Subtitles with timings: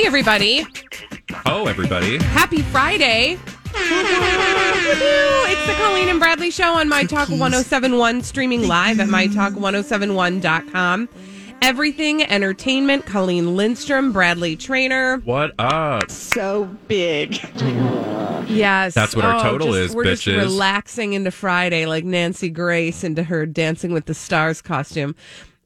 [0.00, 0.66] Hey, everybody.
[1.44, 2.16] Oh, everybody.
[2.16, 3.36] Happy Friday.
[3.74, 11.06] it's the Colleen and Bradley Show on My Talk 1071, streaming live at MyTalk1071.com.
[11.60, 15.18] Everything Entertainment, Colleen Lindstrom, Bradley Traynor.
[15.18, 16.10] What up?
[16.10, 17.34] so big.
[18.48, 18.94] Yes.
[18.94, 20.38] That's what our oh, total just- is, We're just bitches.
[20.38, 25.14] relaxing into Friday like Nancy Grace into her Dancing with the Stars costume.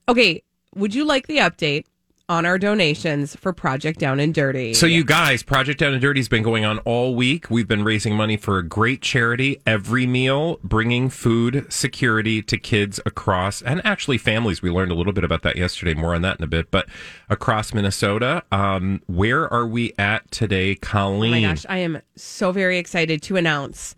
[0.09, 0.43] Okay,
[0.75, 1.85] would you like the update
[2.29, 4.73] on our donations for Project Down and Dirty?
[4.73, 7.51] So, you guys, Project Down and Dirty has been going on all week.
[7.51, 12.99] We've been raising money for a great charity, Every Meal, bringing food security to kids
[13.05, 14.63] across, and actually families.
[14.63, 15.93] We learned a little bit about that yesterday.
[15.93, 16.71] More on that in a bit.
[16.71, 16.89] But
[17.29, 21.45] across Minnesota, um, where are we at today, Colleen?
[21.45, 23.95] Oh my gosh, I am so very excited to announce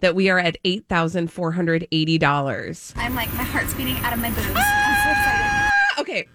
[0.00, 2.94] that we are at eight thousand four hundred eighty dollars.
[2.96, 4.46] I'm like, my heart's beating out of my boobs.
[4.46, 5.70] I'm so excited.
[5.98, 6.28] Okay,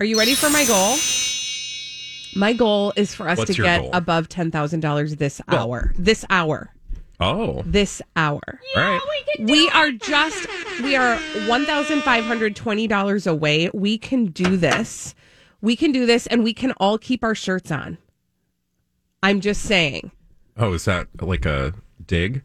[0.00, 0.96] are you ready for my goal?
[2.34, 3.90] My goal is for us What's to get goal?
[3.92, 5.92] above ten thousand dollars this hour.
[5.98, 6.72] This hour.
[7.22, 8.40] Oh, This hour.
[8.74, 9.00] Yeah, all right.
[9.40, 10.48] We are just
[10.82, 13.68] we are one thousand five hundred twenty dollars away.
[13.74, 15.14] We can do this.
[15.60, 17.98] We can do this, and we can all keep our shirts on.
[19.22, 20.10] I'm just saying.
[20.56, 21.74] Oh, is that like a
[22.06, 22.42] dig?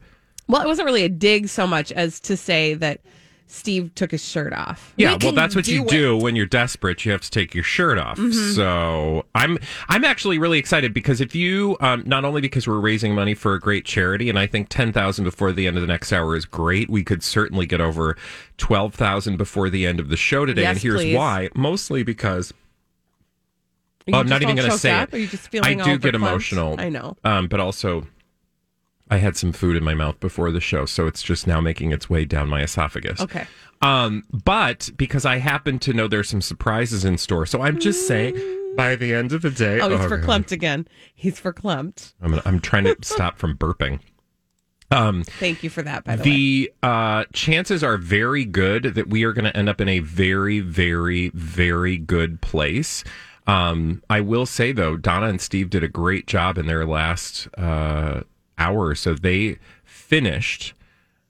[0.47, 2.99] Well, it wasn't really a dig so much as to say that
[3.47, 4.93] Steve took his shirt off.
[4.97, 5.89] Yeah, We well, that's what you it.
[5.89, 7.05] do when you're desperate.
[7.05, 8.17] You have to take your shirt off.
[8.17, 8.51] Mm-hmm.
[8.53, 13.13] So I'm I'm actually really excited because if you um, not only because we're raising
[13.13, 15.87] money for a great charity, and I think ten thousand before the end of the
[15.87, 16.89] next hour is great.
[16.89, 18.17] We could certainly get over
[18.57, 21.15] twelve thousand before the end of the show today, and here's please.
[21.15, 21.49] why.
[21.55, 22.51] Mostly because
[24.07, 25.09] Are you I'm not even going to say up?
[25.09, 25.17] it.
[25.17, 26.15] Are you just I feeling all do get verklempt?
[26.15, 26.75] emotional.
[26.79, 27.15] I know.
[27.23, 28.07] um, but also.
[29.09, 31.91] I had some food in my mouth before the show, so it's just now making
[31.91, 33.21] its way down my esophagus.
[33.21, 33.45] Okay.
[33.81, 38.07] Um, but because I happen to know there's some surprises in store, so I'm just
[38.07, 38.35] saying
[38.75, 39.79] by the end of the day.
[39.79, 40.09] Oh, he's God.
[40.09, 40.87] verklempt again.
[41.13, 42.13] He's verklempt.
[42.21, 43.99] I'm, I'm trying to stop from burping.
[44.91, 46.23] Um, Thank you for that, by the, way.
[46.23, 49.99] the uh, chances are very good that we are going to end up in a
[49.99, 53.03] very, very, very good place.
[53.47, 57.47] Um, I will say though, Donna and Steve did a great job in their last
[57.57, 58.21] uh,
[58.57, 59.13] hour or so.
[59.13, 60.73] They finished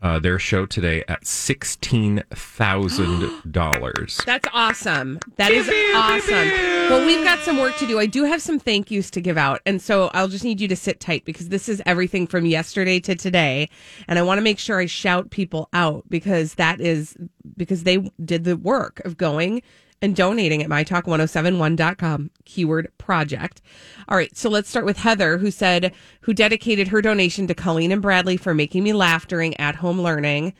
[0.01, 4.21] uh, their show today at sixteen thousand dollars.
[4.25, 5.19] That's awesome.
[5.37, 6.49] That is awesome.
[6.89, 7.97] Well, we've got some work to do.
[7.97, 9.61] I do have some thank yous to give out.
[9.65, 12.99] And so I'll just need you to sit tight because this is everything from yesterday
[12.99, 13.69] to today.
[14.07, 17.17] And I want to make sure I shout people out because that is
[17.57, 19.63] because they did the work of going
[20.01, 23.61] and donating at mytalk1071.com keyword project.
[24.07, 27.91] All right, so let's start with Heather who said who dedicated her donation to Colleen
[27.91, 30.53] and Bradley for making me laugh during at home learning.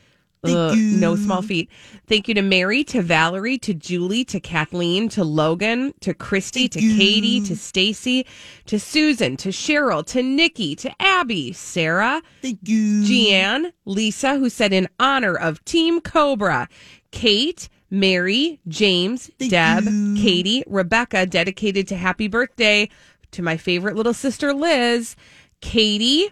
[0.44, 1.70] Ugh, no small feat.
[2.08, 6.80] Thank you to Mary, to Valerie, to Julie, to Kathleen, to Logan, to Christy, to
[6.80, 8.28] Katie, to Stacy,
[8.68, 13.04] to Susan, to Cheryl, to Nikki, to Abby, Sarah, Thank you.
[13.04, 16.70] Jeanne, Lisa, who said in honor of Team Cobra,
[17.10, 17.68] Kate,
[18.00, 19.86] Mary, James, Deb,
[20.18, 22.90] Katie, Rebecca, dedicated to happy birthday
[23.32, 25.16] to my favorite little sister Liz,
[25.62, 26.30] Katie,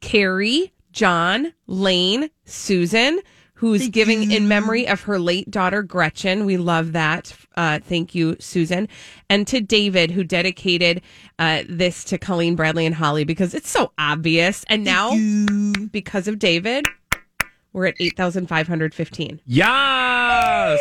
[0.00, 3.20] Carrie, John, Lane, Susan,
[3.54, 6.44] who's giving in memory of her late daughter Gretchen.
[6.44, 7.32] We love that.
[7.56, 8.88] Uh, thank you, Susan.
[9.30, 11.00] And to David, who dedicated
[11.38, 14.64] uh, this to Colleen, Bradley, and Holly because it's so obvious.
[14.68, 15.10] And now,
[15.92, 16.86] because of David,
[17.72, 19.40] we're at 8,515.
[19.46, 20.78] Yes.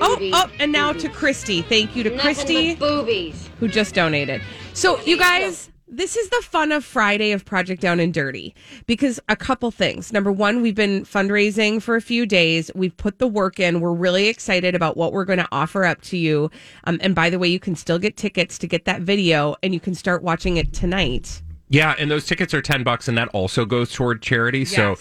[0.00, 1.62] Oh, oh, and now to Christy.
[1.62, 3.48] Thank you to Christy boobies.
[3.60, 4.42] who just donated.
[4.72, 8.54] So, you guys, This is the fun of Friday of Project Down and Dirty
[8.86, 10.12] because a couple things.
[10.12, 12.68] Number one, we've been fundraising for a few days.
[12.74, 13.80] We've put the work in.
[13.80, 16.50] We're really excited about what we're going to offer up to you.
[16.84, 19.72] Um, and by the way, you can still get tickets to get that video and
[19.72, 21.42] you can start watching it tonight.
[21.74, 24.64] Yeah, and those tickets are 10 bucks and that also goes toward charity.
[24.64, 24.96] So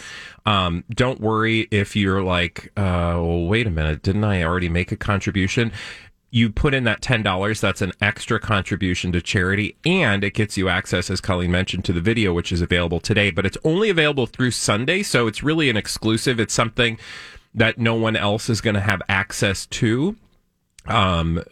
[0.45, 4.91] um, don't worry if you're like, uh, well, wait a minute, didn't I already make
[4.91, 5.71] a contribution?
[6.31, 10.67] You put in that $10, that's an extra contribution to charity, and it gets you
[10.67, 14.25] access, as Colleen mentioned, to the video, which is available today, but it's only available
[14.25, 15.03] through Sunday.
[15.03, 16.39] So it's really an exclusive.
[16.39, 16.97] It's something
[17.53, 20.15] that no one else is going to have access to.
[20.87, 21.43] Um,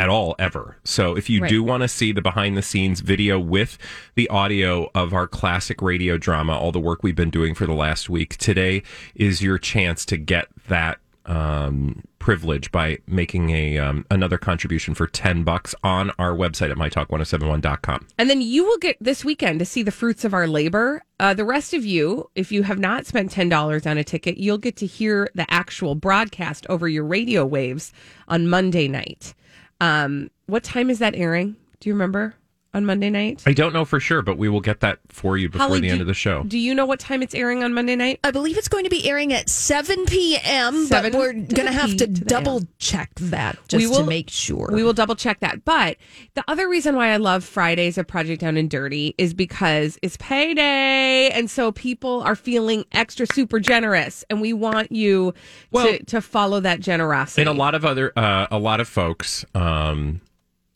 [0.00, 0.78] at all ever.
[0.82, 1.50] So if you Right.
[1.50, 3.76] do want to see the behind the scenes video with
[4.14, 7.74] the audio of our classic radio drama, all the work we've been doing for the
[7.74, 8.82] last week, today
[9.14, 15.06] is your chance to get that um, privilege by making a um, another contribution for
[15.06, 18.06] 10 bucks on our website at mytalk1071.com.
[18.18, 21.02] And then you will get this weekend to see the fruits of our labor.
[21.20, 24.58] Uh, the rest of you, if you have not spent $10 on a ticket, you'll
[24.58, 27.92] get to hear the actual broadcast over your radio waves
[28.28, 29.34] on Monday night.
[29.80, 31.56] Um, what time is that airing?
[31.80, 32.34] Do you remember
[32.72, 33.42] on Monday night?
[33.46, 35.88] I don't know for sure, but we will get that for you before Holly, the
[35.88, 36.44] do- end of the show.
[36.44, 38.20] Do you know what time it's airing on Monday night?
[38.22, 41.72] I believe it's going to be airing at 7 p.m., 7 but we're going to
[41.72, 44.70] have to, to double check that just to make sure.
[44.72, 45.64] We will double check that.
[45.64, 45.96] But
[46.34, 50.16] the other reason why I love Fridays of Project Down and Dirty is because it's
[50.18, 51.30] payday.
[51.30, 54.24] And so people are feeling extra super generous.
[54.30, 55.34] And we want you
[55.70, 57.42] Well- to, to follow that generosity.
[57.42, 60.20] and a lot of other uh, a lot of folks um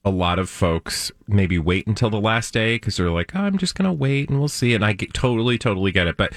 [0.05, 3.59] a lot of folks maybe wait until the last day because they're like, oh, I'm
[3.59, 4.75] just going to wait and we'll see.
[4.75, 6.17] And I get, totally, totally get it.
[6.17, 6.33] But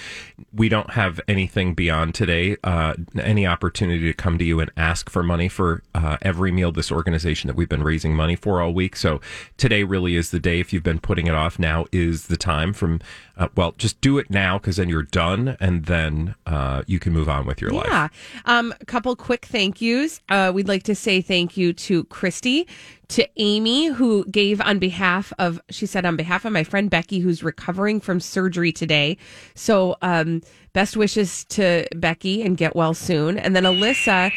[0.53, 5.09] we don't have anything beyond today, uh, any opportunity to come to you and ask
[5.09, 8.73] for money for uh, every meal this organization that we've been raising money for all
[8.73, 8.95] week.
[8.95, 9.21] So
[9.57, 10.59] today really is the day.
[10.59, 13.01] If you've been putting it off, now is the time from,
[13.37, 17.13] uh, well, just do it now because then you're done and then uh, you can
[17.13, 17.87] move on with your life.
[17.87, 18.07] Yeah.
[18.45, 20.21] Um, a couple quick thank yous.
[20.29, 22.67] Uh, we'd like to say thank you to Christy,
[23.09, 27.19] to Amy, who gave on behalf of, she said, on behalf of my friend Becky,
[27.19, 29.17] who's recovering from surgery today.
[29.55, 30.41] So, um,
[30.73, 33.39] best wishes to Becky and get well soon.
[33.39, 34.31] And then Alyssa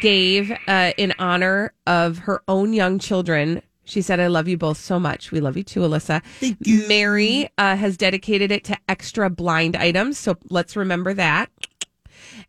[0.00, 3.60] gave uh, in honor of her own young children.
[3.84, 5.32] She said, I love you both so much.
[5.32, 6.22] We love you too, Alyssa.
[6.40, 6.88] Thank you.
[6.88, 10.18] Mary uh, has dedicated it to extra blind items.
[10.18, 11.50] So let's remember that.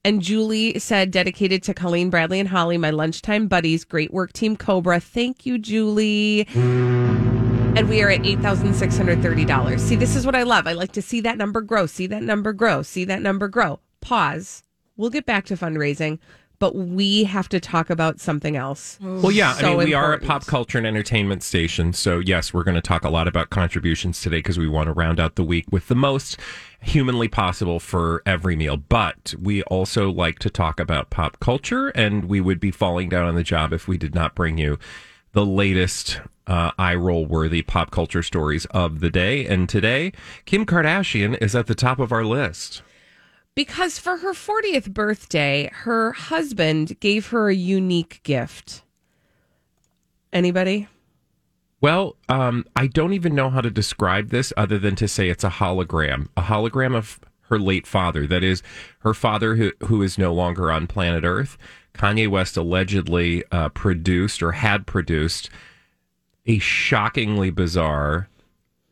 [0.06, 3.84] And Julie said, dedicated to Colleen, Bradley, and Holly, my lunchtime buddies.
[3.84, 5.00] Great work, Team Cobra.
[5.00, 6.48] Thank you, Julie.
[7.76, 9.80] And we are at $8,630.
[9.80, 10.68] See, this is what I love.
[10.68, 13.80] I like to see that number grow, see that number grow, see that number grow.
[14.00, 14.62] Pause.
[14.96, 16.20] We'll get back to fundraising,
[16.60, 19.00] but we have to talk about something else.
[19.02, 21.94] Well, yeah, So I mean, we are a pop culture and entertainment station.
[21.94, 24.94] So, yes, we're going to talk a lot about contributions today because we want to
[24.94, 26.38] round out the week with the most
[26.80, 28.78] humanly possible for every meal.
[28.78, 33.26] But we also like to talk about pop culture, and we would be falling down
[33.26, 34.78] on the job if we did not bring you
[35.32, 39.46] the latest uh, eye roll worthy pop culture stories of the day.
[39.46, 40.12] And today,
[40.46, 42.82] Kim Kardashian is at the top of our list.
[43.56, 48.82] Because for her 40th birthday, her husband gave her a unique gift.
[50.32, 50.88] Anybody?
[51.80, 55.44] Well, um, I don't even know how to describe this other than to say it's
[55.44, 57.20] a hologram, a hologram of
[57.50, 58.26] her late father.
[58.26, 58.64] That is,
[59.00, 61.58] her father who, who is no longer on planet Earth.
[61.94, 65.50] Kanye West allegedly uh, produced or had produced
[66.46, 68.30] a shockingly bizarre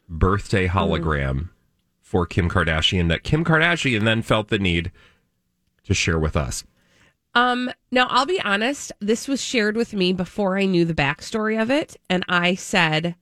[0.08, 1.50] birthday hologram
[2.02, 4.92] for Kim Kardashian that Kim Kardashian then felt the need
[5.86, 6.64] to share with us.
[7.34, 11.62] Um, now I'll be honest, this was shared with me before I knew the backstory
[11.62, 13.16] of it, and I said,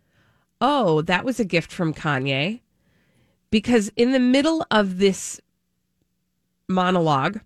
[0.59, 2.61] Oh, that was a gift from Kanye.
[3.51, 5.39] Because in the middle of this
[6.67, 7.39] monologue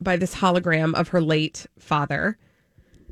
[0.00, 2.38] by this hologram of her late father,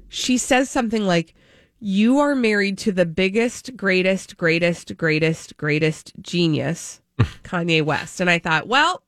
[0.09, 1.35] she says something like,
[1.81, 7.01] You are married to the biggest, greatest, greatest, greatest, greatest genius,
[7.45, 8.21] Kanye West.
[8.21, 9.03] And I thought, well,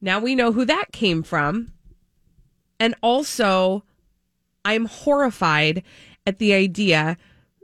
[0.00, 1.72] now we know who that came from.
[2.80, 3.84] And also,
[4.64, 5.84] I'm horrified
[6.26, 7.16] at the idea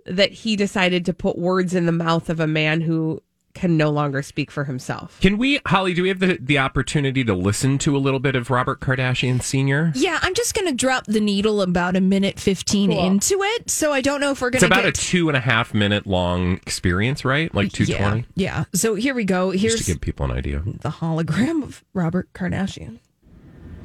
[0.07, 3.23] that he decided to put words in the mouth of a man who
[3.59, 5.19] can no longer speak for himself.
[5.21, 8.37] Can we, Holly, do we have the, the opportunity to listen to a little bit
[8.37, 9.93] of Robert Kardashian Sr.?
[9.97, 13.05] yeah, I'm just going to drop the needle about a minute 15 Cool.
[13.07, 13.69] into it.
[13.71, 14.67] So I don't know if we're going to.
[14.67, 17.53] It's about get a two and a half minute long experience, right?
[17.55, 18.27] Like 220?
[18.35, 18.65] yeah, yeah.
[18.75, 19.53] So here we go.
[19.53, 20.63] Just Here's to give people an idea.
[20.65, 22.99] the hologram of Robert Kardashian.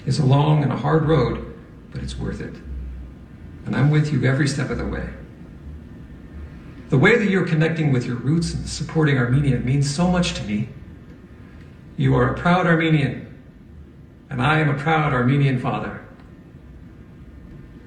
[0.06, 1.54] It's a long and a hard road,
[1.92, 2.54] but it's worth it.
[3.66, 5.10] And I'm with you every step of the way.
[6.94, 10.44] The way that you're connecting with your roots and supporting Armenia means so much to
[10.44, 10.70] me.
[11.98, 13.34] You are a proud Armenian,
[14.30, 16.06] and I am a proud Armenian father.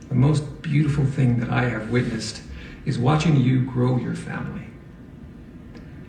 [0.09, 2.43] The most beautiful thing that I have witnessed
[2.85, 4.67] is watching you grow your family.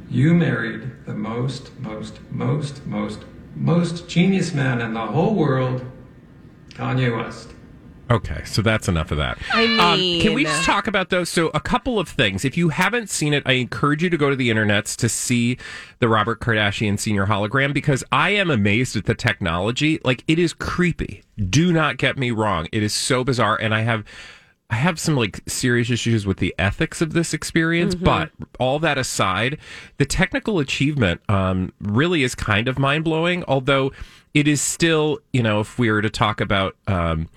[0.10, 3.20] You married the most, most, most, most,
[3.54, 5.86] most genius man in the whole world,
[6.70, 7.50] Kanye West.
[8.10, 9.38] Okay, so that's enough of that.
[9.54, 11.30] I Um, can we just talk about those?
[11.30, 12.46] So, a couple of things.
[12.46, 15.58] If you haven't seen it, I encourage you to go to the internets to see
[16.00, 20.00] the Robert Kardashian senior hologram because I am amazed at the technology.
[20.06, 21.24] Like, it is creepy.
[21.50, 22.68] Do not get me wrong.
[22.72, 24.06] It is so bizarre, and I have.
[24.70, 28.98] I have some like serious issues with the ethics of this experience, but all that
[28.98, 29.60] aside,
[29.98, 33.46] the technical achievement um, really is kind of mind blowing.
[33.48, 33.94] Although
[34.34, 37.30] it is still, you know, if we were to talk about um,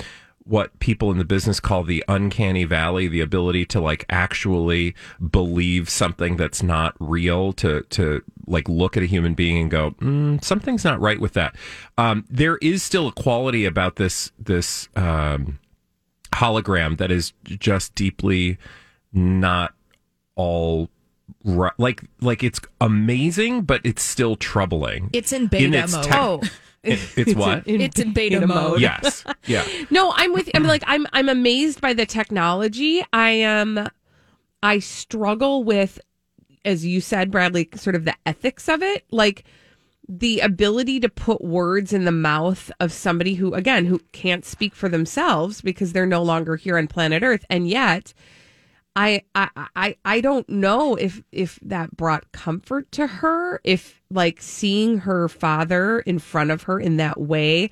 [0.44, 4.94] what people in the business call the uncanny valley, the ability to like actually
[5.30, 9.92] believe something that's not real, to to like look at a human being and go,
[9.92, 11.54] mm, something's not right with that.
[11.98, 14.88] Um, there is still a quality about this this.
[14.96, 15.58] Um,
[16.32, 18.56] hologram that is just deeply
[19.12, 19.74] not
[20.36, 20.88] all
[21.44, 26.04] ri- like like it's amazing but it's still troubling It's in beta its mode.
[26.04, 26.40] tech- Oh.
[26.82, 28.80] It- it's what It's in beta mode.
[28.80, 30.48] yes yeah No, I'm with.
[30.54, 31.06] I'm like I'm.
[31.12, 33.04] I'm amazed by the technology.
[33.12, 33.86] I am.
[34.62, 36.00] I struggle with,
[36.64, 39.44] as you said, Bradley, sort of the ethics of it, like
[40.08, 44.74] the ability to put words in the mouth of somebody who, again, who can't speak
[44.74, 48.12] for themselves because they're no longer here on planet Earth, and yet.
[49.00, 54.42] I, I I I don't know if if that brought comfort to her if like
[54.42, 57.70] seeing her father in front of her in that way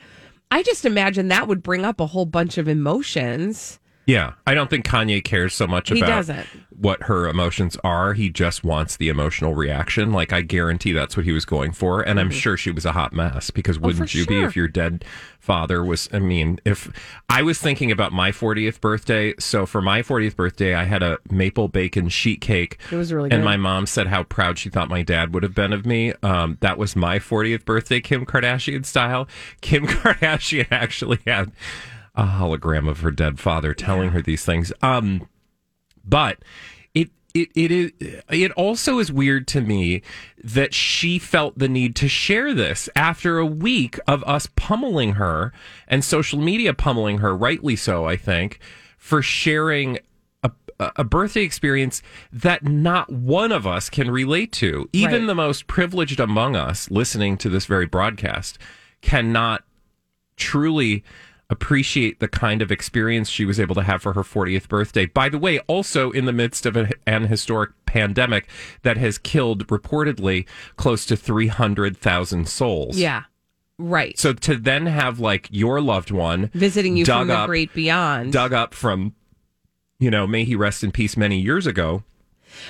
[0.51, 3.79] I just imagine that would bring up a whole bunch of emotions.
[4.09, 6.47] Yeah i don't think kanye cares so much He about doesn't.
[6.77, 11.25] what her emotions are he just wants the emotional reaction like i guarantee that's what
[11.27, 14.25] he was going for and i'm sure she was a hot mess because wouldn't you
[14.27, 14.39] be Mm-hmm.
[14.39, 14.49] Oh, sure.
[14.49, 15.05] if your dead
[15.39, 16.91] father was i mean if
[17.29, 21.19] i was thinking about my 40th birthday so for my 40th birthday i had a
[21.31, 23.37] maple bacon sheet cake It was really good.
[23.37, 26.15] and my mom said how proud she thought my dad would have been of me
[26.23, 29.29] um, that was my 40th birthday kim kardashian style
[29.61, 31.53] kim kardashian actually had
[32.19, 34.73] a hologram of her dead father telling her these things.
[34.83, 35.27] Um
[36.05, 36.39] but
[36.95, 37.93] it it it is
[38.31, 40.03] it also is weird to me
[40.43, 45.53] that she felt the need to share this after a week of us pummeling her
[45.87, 48.59] and social media pummeling her rightly so I think
[48.97, 49.99] for sharing
[50.43, 50.51] a,
[50.97, 54.89] a birthday experience that not one of us can relate to.
[54.93, 55.27] Even Right.
[55.27, 58.59] the most privileged among us listening to this very broadcast
[59.03, 59.65] cannot
[60.37, 61.03] truly
[61.51, 65.07] appreciate the kind of experience she was able to have for her 40th birthday.
[65.07, 68.49] By the way, also in the midst of a, an historic pandemic
[68.83, 72.99] that has killed reportedly close to 300,000 souls.
[72.99, 73.25] Yeah.
[73.79, 74.19] Right.
[74.19, 78.33] So to then have like your loved one Visiting you from the great beyond.
[78.33, 79.15] dug up from,
[79.99, 82.03] you know, may he rest in peace many years ago.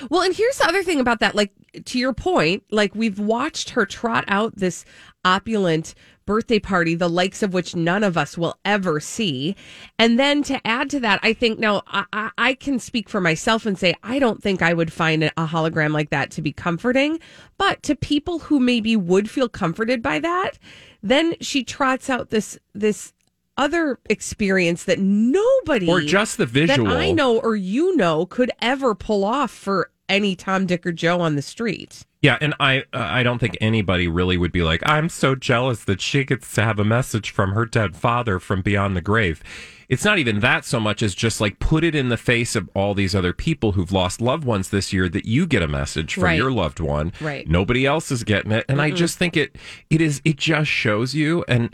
[0.09, 1.35] Well, and here's the other thing about that.
[1.35, 1.51] Like,
[1.85, 4.85] to your point, like we've watched her trot out this
[5.23, 5.95] opulent
[6.29, 9.55] birthday party, the likes of which none of us will ever see.
[9.97, 13.19] And then to add to that, I think now I, I, I can speak for
[13.19, 16.53] myself and say I don't think I would find a hologram like that to be
[16.53, 17.19] comforting.
[17.57, 20.59] But to people who maybe would feel comforted by that,
[21.01, 23.11] then she trots out this this
[23.57, 26.87] other experience that nobody Or just the visual.
[26.87, 30.91] that I know or you know could ever pull off for any Tom, Dick, or
[30.91, 32.05] Joe on the street.
[32.21, 35.85] Yeah, and I uh, I don't think anybody really would be like, I'm so jealous
[35.85, 39.41] that she gets to have a message from her dead father from beyond the grave.
[39.87, 42.69] It's not even that so much as just like put it in the face of
[42.75, 46.13] all these other people who've lost loved ones this year that you get a message
[46.13, 46.37] from Right.
[46.37, 47.11] your loved one.
[47.21, 47.47] Right.
[47.47, 48.65] Nobody else is getting it.
[48.69, 49.55] And I just think it
[49.89, 51.73] it is it just shows you and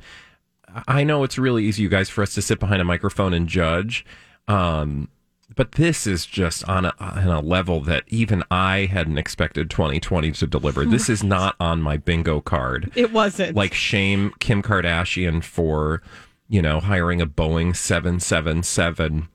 [0.88, 3.48] I know it's really easy, you guys, for us to sit behind a microphone and
[3.48, 4.06] judge.
[4.48, 5.10] Um,
[5.56, 10.32] but this is just on a, on a level that even I hadn't expected 2020
[10.32, 10.86] to deliver.
[10.96, 12.92] This is not on my bingo card.
[12.96, 16.02] It wasn't Like shame Kim Kardashian for,
[16.48, 19.28] you know, hiring a Boeing 777.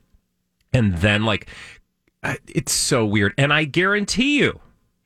[0.73, 1.49] And then like,
[2.47, 3.35] it's so weird.
[3.37, 4.61] And I guarantee you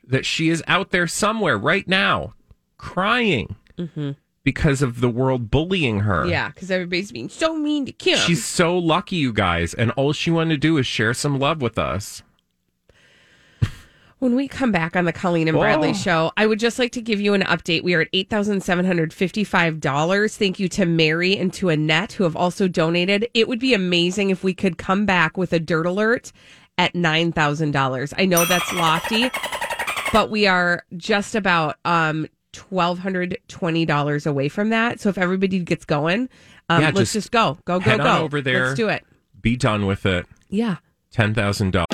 [0.06, 2.34] that she is out there somewhere right now
[2.76, 4.12] crying mm-hmm.
[4.44, 6.26] Because of the world bullying her.
[6.26, 8.18] yeah, because everybody's being so mean to Kim.
[8.18, 11.60] She's so lucky, you guys, and all she wanted to do is share some love
[11.62, 12.22] with us.
[14.20, 15.94] When we come back on the Colleen and Bradley Oh.
[15.94, 17.82] show, I would just like to give you an update.
[17.82, 20.36] We are at eight thousand seven hundred fifty-five dollars.
[20.36, 23.28] Thank you to Mary and to Annette who have also donated.
[23.34, 26.32] It would be amazing if we could come back with a dirt alert
[26.78, 28.14] at $9,000.
[28.16, 29.30] I know that's lofty,
[30.12, 35.00] but we are just about um, $1,220 away from that.
[35.00, 36.28] So if everybody gets going,
[36.68, 38.18] um, Yeah, let's just just go, go, go, go.
[38.22, 38.66] over there.
[38.66, 39.04] Let's do it.
[39.40, 40.26] Be done with it.
[40.48, 40.76] Yeah.
[41.10, 41.93] Ten thousand dollars.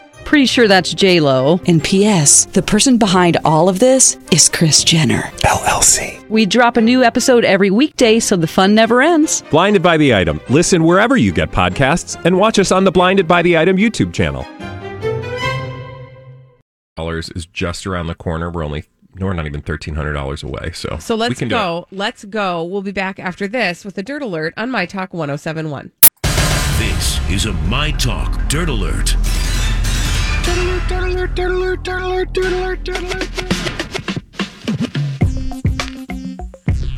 [0.25, 1.59] Pretty sure that's J Lo.
[1.67, 2.45] And P.S.
[2.45, 6.25] The person behind all of this is Kris Jenner LLC.
[6.29, 9.43] We drop a new episode every weekday, so the fun never ends.
[9.51, 10.39] Blinded by the item.
[10.49, 14.13] Listen wherever you get podcasts, and watch us on the Blinded by the Item YouTube
[14.13, 14.45] channel.
[16.95, 18.49] Dollars is just around the corner.
[18.49, 18.85] We're only
[19.15, 20.71] no, we're not even thirteen hundred dollars away.
[20.73, 21.57] So So let's can do it.
[21.57, 21.87] go.
[21.91, 22.63] Let's go.
[22.63, 25.91] We'll be back after this with a dirt alert on My Talk 1071.
[26.77, 29.15] This is a My Talk Dirt Alert.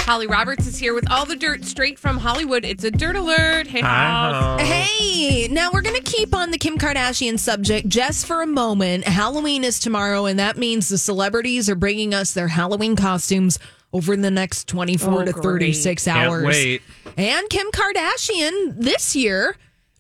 [0.06, 2.66] Holly Roberts is here with all the dirt straight from Hollywood.
[2.66, 3.68] It's a dirt alert.
[3.68, 4.62] Hey, Hi, House.
[4.62, 9.06] Hey, now we're going to keep on the Kim Kardashian subject just for a moment.
[9.06, 13.58] Halloween is tomorrow, and that means the celebrities are bringing us their Halloween costumes
[13.94, 15.44] over the next 24 Oh, to great.
[15.44, 16.46] 36 Can't hours.
[16.48, 16.82] wait.
[17.18, 19.56] And Kim Kardashian this year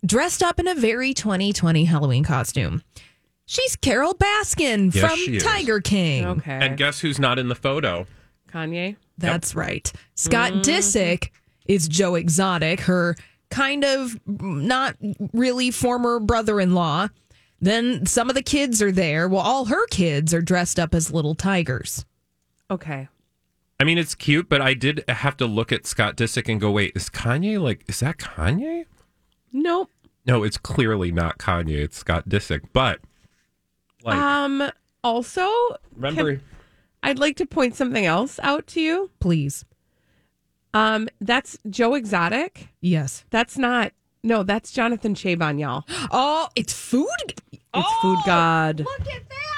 [0.05, 2.83] dressed up in a very 2020 Halloween costume.
[3.45, 5.43] She's Carole Baskin Yes, from she is.
[5.43, 6.25] Tiger King.
[6.25, 6.51] Okay.
[6.61, 8.05] And guess who's not in the photo?
[8.49, 8.95] Kanye.
[9.17, 9.91] That's right.
[10.15, 10.61] Scott Mm-hmm.
[10.61, 11.29] Disick
[11.65, 13.15] is Joe Exotic, her
[13.49, 14.95] kind of not
[15.33, 17.09] really former brother in law.
[17.61, 19.27] Then some of the kids are there.
[19.29, 22.05] Well, all her kids are dressed up as little tigers.
[22.69, 23.07] Okay.
[23.79, 26.71] I mean, it's cute, but I did have to look at Scott Disick and go,
[26.71, 27.83] "Wait, is Kanye like?
[27.87, 28.85] Is that Kanye?
[29.51, 29.89] Nope.
[30.25, 31.77] No, it's clearly not Kanye.
[31.79, 32.99] It's Scott Disick." But
[34.03, 34.69] like, Um.
[35.03, 35.49] Also,
[35.95, 36.43] remember, can-
[37.03, 39.09] I'd like to point something else out to you.
[39.19, 39.65] Please.
[40.73, 41.09] Um.
[41.19, 42.69] That's Joe Exotic.
[42.81, 43.25] Yes.
[43.29, 43.91] That's not.
[44.23, 45.83] No, that's Jonathan Cheban, y'all.
[46.11, 47.07] Oh, it's food.
[47.75, 48.79] It's Food God.
[48.79, 49.52] Look at that.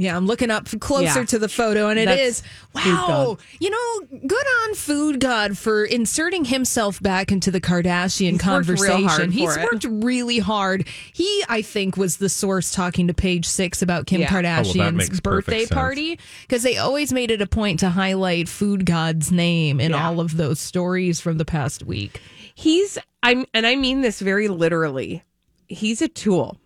[0.00, 1.24] Yeah, I'm looking up closer Yeah.
[1.26, 2.42] to the photo, and it That's is
[2.74, 3.36] wow.
[3.58, 9.02] You know, good on Food God for inserting himself back into the Kardashian He's conversation.
[9.08, 9.62] hard He's it.
[9.64, 10.86] worked really hard.
[11.12, 14.28] He, I think, was the source talking to Page Six about Kim Yeah.
[14.30, 18.86] Oh, well, Kardashian's birthday party because they always made it a point to highlight Food
[18.86, 20.06] God's name in Yeah.
[20.08, 22.20] all of those stories from the past week.
[22.54, 22.98] He's.
[23.22, 25.22] I'm, and I mean this very literally.
[25.66, 26.59] He's a tool.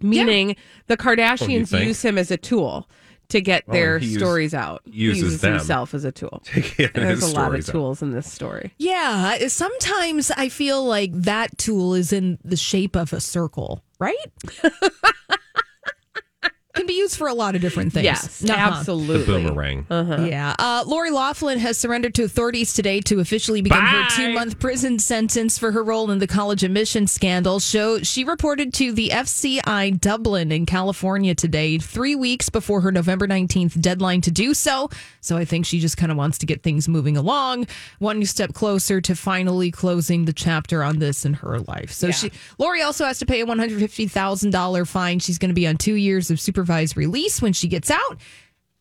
[0.00, 1.86] Meaning the oh, Kardashians think?
[1.86, 2.88] use him as a tool
[3.28, 4.82] to get Oh, their he use- stories out.
[4.84, 6.42] uses he uses himself as a tool.
[6.78, 7.72] Yeah, there's a lot of stories out.
[7.72, 8.72] tools in this story.
[8.78, 13.82] Yeah, uh, sometimes I feel like that tool is in the shape of a circle,
[13.98, 14.14] right?
[16.74, 18.02] Can be used for a lot of different things.
[18.04, 18.52] Yes, Uh-huh.
[18.78, 19.18] absolutely.
[19.18, 19.86] the boomerang.
[19.90, 20.56] Yeah.
[20.58, 24.98] Uh, Lori Loughlin has surrendered to authorities today to officially begin her two month prison
[24.98, 27.60] sentence for her role in the college admission scandal.
[27.60, 33.28] So she reported to the FCI Dublin in California today, three weeks before her November
[33.28, 34.90] 19th deadline to do so.
[35.20, 37.68] So I think she just kind of wants to get things moving along,
[38.00, 41.92] one step closer to finally closing the chapter on this in her life.
[41.92, 45.20] So she, Lori also has to pay a $150,000 fine.
[45.20, 48.18] She's going to be on two years of supervised release when she gets out.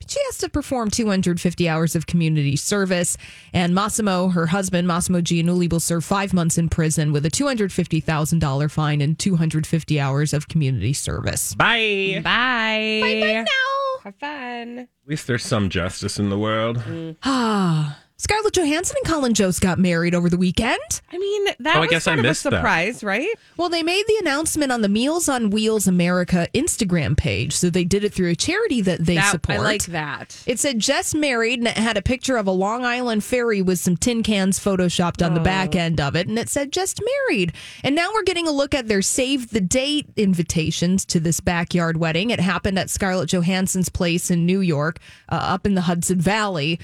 [0.05, 3.17] She has to perform 250 hours of community service.
[3.53, 8.71] And Mossimo, her husband, Mossimo Giannulli, will serve five months in prison with a $250,000
[8.71, 11.55] fine and 250 hours of community service.
[11.55, 12.19] Bye.
[12.21, 12.99] Bye.
[13.01, 14.01] Bye bye now.
[14.03, 14.79] Have fun.
[14.79, 16.83] At least there's some justice in the world.
[17.23, 18.02] Ah.
[18.17, 20.79] Scarlett Johansson and Colin Jost got married over the weekend.
[21.11, 22.51] I mean, that Oh, I was guess I sort of a missed that.
[22.53, 23.27] surprise, right?
[23.57, 27.51] Well, they made the announcement on the Meals on Wheels America Instagram page.
[27.53, 29.59] So they did it through a charity that they That- support.
[29.59, 30.37] I like that.
[30.45, 33.79] It said just married and it had a picture of a Long Island ferry with
[33.79, 36.27] some tin cans photoshopped on the back end of it.
[36.27, 37.51] And it said just married.
[37.83, 41.97] And now we're getting a look at their save the date invitations to this backyard
[41.97, 42.29] wedding.
[42.29, 44.99] It happened at Scarlett Johansson's place in New York,
[45.29, 46.79] uh, up in the Hudson Valley.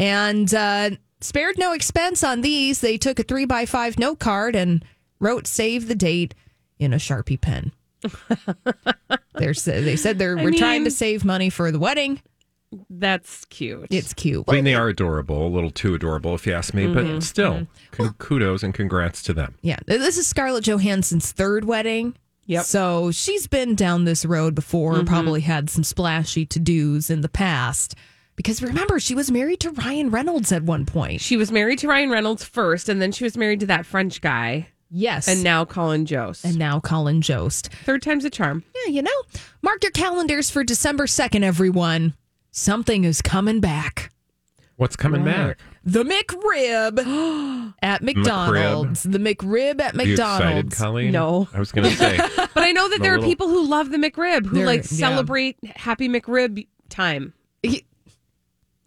[0.00, 2.80] And uh, spared no expense on these.
[2.80, 4.82] They took a three by five note card and
[5.20, 6.34] wrote save the date
[6.78, 7.72] in a Sharpie pen.
[9.34, 12.20] They're, they said they're I we're trying to save money for the wedding.
[12.88, 13.88] That's cute.
[13.90, 14.44] It's cute.
[14.48, 16.84] I mean, they are adorable, a little too adorable, if you ask me.
[16.86, 16.94] Mhm.
[16.94, 19.56] But still, con- kudos and congrats to them.
[19.62, 22.16] Yeah, this is Scarlett Johansson's third wedding.
[22.46, 22.64] Yep.
[22.64, 25.06] So she's been down this road before, Mhm.
[25.06, 27.94] probably had some splashy to dos in the past.
[28.36, 31.20] Because remember, she was married to Ryan Reynolds at one point.
[31.20, 34.20] She was married to Ryan Reynolds first, and then she was married to that French
[34.20, 34.68] guy.
[34.90, 35.28] Yes.
[35.28, 36.44] And now Colin Jost.
[36.44, 37.68] And now Colin Jost.
[37.84, 38.64] Third time's a charm.
[38.74, 39.10] Yeah, you know,
[39.62, 42.14] mark your calendars for December 2nd, everyone.
[42.50, 44.10] Something is coming back.
[44.76, 45.58] What's coming back?
[45.84, 49.02] The McRib at McDonald's.
[49.02, 50.78] The McRib at Are you excited, McDonald's.
[50.78, 51.12] Colleen?
[51.12, 51.48] No.
[51.54, 52.16] I was going to say.
[52.54, 54.66] But I know that A there are little- people who love the McRib, who They're-
[54.66, 54.86] like yeah.
[55.10, 57.32] celebrate Happy McRib time.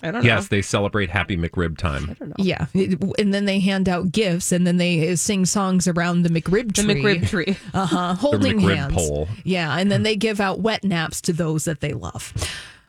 [0.03, 0.27] I don't know.
[0.27, 2.15] Yes, they celebrate Happy McRib time.
[2.37, 6.73] Yeah, and then they hand out gifts, and then they sing songs around the McRib
[6.73, 6.83] tree.
[6.85, 7.19] The tree.
[7.19, 7.57] McRib tree.
[7.73, 8.93] uh huh, holding McRib hands.
[8.93, 9.27] pole.
[9.43, 12.33] Yeah, and then they give out wet naps to those that they love.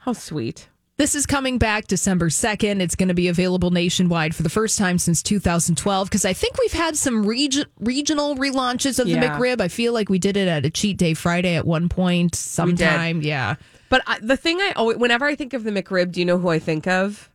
[0.00, 0.68] How sweet.
[0.96, 2.80] This is coming back December 2nd.
[2.80, 6.56] It's going to be available nationwide for the first time since 2012 because I think
[6.58, 9.36] we've had some regi- regional relaunches of the Yeah.
[9.36, 9.60] McRib.
[9.60, 13.22] I feel like we did it at a cheat day Friday at one point sometime.
[13.22, 13.56] Yeah.
[13.88, 16.38] But I, the thing I always, whenever I think of the McRib, do you know
[16.38, 17.28] who I think of?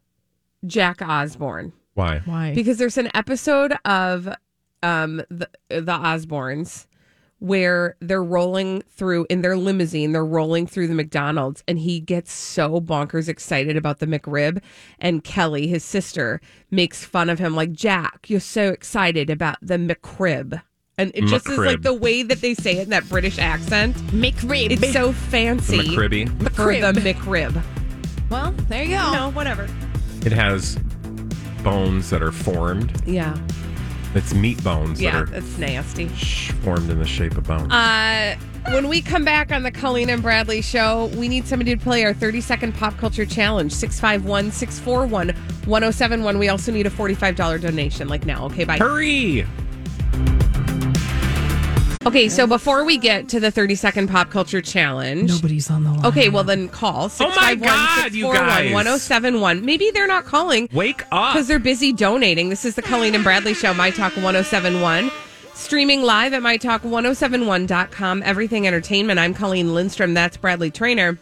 [0.65, 1.73] Jack Osbourne.
[1.95, 2.19] Why?
[2.23, 2.53] Why?
[2.53, 4.29] Because there's an episode of
[4.83, 6.85] um the the Osbournes
[7.39, 12.31] where they're rolling through in their limousine, they're rolling through the McDonald's and he gets
[12.31, 14.61] so bonkers excited about the McRib
[14.99, 19.77] and Kelly, his sister, makes fun of him like, "Jack, you're so excited about the
[19.77, 20.61] McRib."
[20.97, 23.95] And it just is like the way that they say it in that British accent.
[24.07, 24.71] McRib.
[24.71, 25.77] It's so fancy.
[25.77, 26.27] The McRibby.
[26.53, 27.51] For the McRib.
[27.51, 27.63] McRib.
[28.29, 29.13] Well, there you go.
[29.13, 29.63] No, whatever.
[30.25, 30.77] It has
[31.63, 33.01] bones that are formed.
[33.07, 33.37] Yeah.
[34.15, 36.07] It's meat bones Yeah, that that's nasty.
[36.63, 37.71] formed in the shape of bones.
[37.71, 38.35] Uh,
[38.71, 42.03] when we come back on the Colleen and Bradley show, we need somebody to play
[42.03, 45.29] our 30 second pop culture challenge 651 641
[45.65, 46.39] 1071.
[46.39, 48.45] We also need a $45 donation, like now.
[48.45, 48.77] Okay, bye.
[48.77, 49.45] Hurry!
[52.09, 55.29] Okay, so before we get to the 30 second pop culture challenge.
[55.29, 56.05] Nobody's on the line.
[56.07, 58.73] Okay, well then call Oh my God, you guys.
[58.73, 59.63] 1071.
[59.63, 61.35] Maybe they're not calling Wake up!
[61.35, 62.49] because they're busy donating.
[62.49, 65.11] This is the Colleen and Bradley show, My Talk 1071.
[65.53, 68.23] Streaming live at MyTalk1071.com.
[68.25, 69.19] Everything Entertainment.
[69.19, 70.15] I'm Colleen Lindstrom.
[70.15, 71.19] That's Bradley Traynor.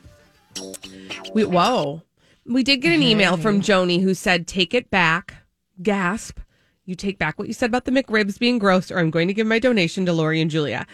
[1.33, 2.01] We, whoa.
[2.45, 5.35] We did get an email from Joni who said, take it back.
[5.83, 6.39] Gasp.
[6.87, 9.33] You take back what you said about the McRibs being gross, or I'm going to
[9.33, 10.87] give my donation to Lori and Julia.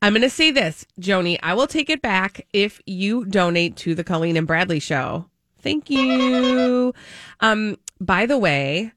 [0.00, 1.40] I'm going to say this, Joni.
[1.42, 5.26] I will take it back if you donate to the Colleen and Bradley show.
[5.60, 6.94] Thank you.
[7.40, 8.92] Um, by the way,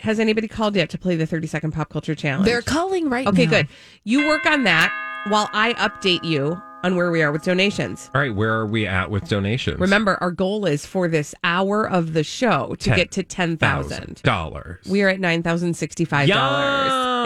[0.00, 2.44] has anybody called yet to play the 30 second pop culture challenge?
[2.44, 3.30] They're calling right now.
[3.30, 3.52] Okay, now.
[3.52, 3.68] good.
[4.04, 4.92] You work on that
[5.28, 8.10] while I update you on where we are with donations.
[8.14, 9.80] All right, where are we at with donations?
[9.80, 14.22] Remember, our goal is for this hour of the show to Ten get to 10,000.
[14.22, 14.86] dollars.
[14.86, 16.28] We are at $9,065.
[16.28, 16.36] Yes!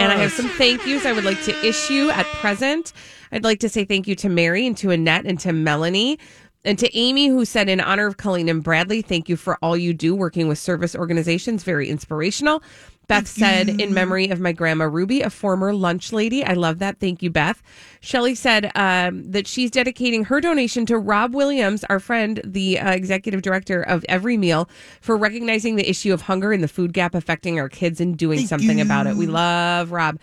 [0.01, 2.91] And I have some thank yous I would like to issue at present.
[3.31, 6.17] I'd like to say thank you to Mary and to Annette and to Melanie.
[6.63, 9.75] And to Amy, who said, in honor of Colleen and Bradley, thank you for all
[9.75, 11.63] you do working with service organizations.
[11.63, 12.61] Very inspirational.
[13.07, 16.45] Beth said, in memory of my grandma Ruby, a former lunch lady.
[16.45, 16.97] I love that.
[16.99, 17.61] Thank you, Beth.
[17.99, 22.91] Shelly said um, that she's dedicating her donation to Rob Williams, our friend, the uh,
[22.91, 24.69] executive director of Every Meal,
[25.01, 28.47] for recognizing the issue of hunger and the food gap affecting our kids and doing
[28.47, 29.17] something about it.
[29.17, 30.17] We love Rob.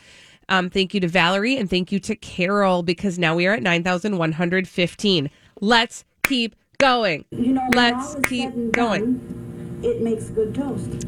[0.49, 3.63] Um, thank you to Valerie and thank you to Carol because now we are at
[3.63, 5.31] 9,115.
[5.61, 7.27] Let's keep going.
[7.31, 9.19] You know, Let's keep going.
[9.19, 11.05] done, It makes good toast.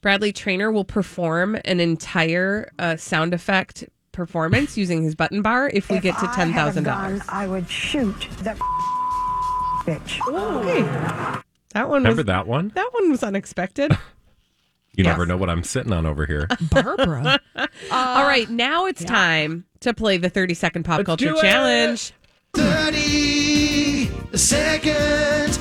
[0.00, 5.88] Bradley Traynor will perform an entire uh, sound effect performance using his button bar if
[5.90, 7.22] we If get to I ten had a thousand dollars.
[7.28, 8.56] I would shoot that
[9.84, 10.20] bitch.
[10.28, 11.42] Okay.
[11.74, 12.72] That one Remember was that one?
[12.74, 13.92] that one was unexpected.
[14.98, 15.12] You Yes.
[15.12, 16.48] never know what I'm sitting on over here.
[16.70, 17.38] Barbara.
[17.90, 21.42] All right, now it's time to play the thirty second pop Let's culture do it.
[21.42, 22.14] challenge.
[22.54, 25.58] 30 second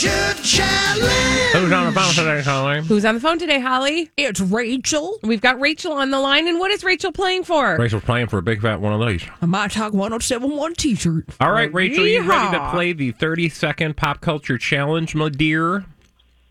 [0.00, 1.52] culture challenge.
[1.52, 2.84] Who's on the phone today, Colleen?
[2.84, 4.10] Who's on the phone today, Holly?
[4.16, 5.18] It's Rachel.
[5.22, 7.76] We've got Rachel on the line, and what is Rachel playing for?
[7.76, 9.24] Rachel's playing for a big fat one of these.
[9.42, 11.24] A My Talk 1071 t shirt.
[11.40, 15.84] All right, Rachel, you ready to play the 30 second pop culture challenge, my dear?